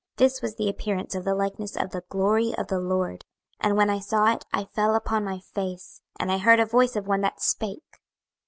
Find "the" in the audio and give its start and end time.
0.55-0.67, 1.25-1.35, 1.91-2.01, 2.69-2.79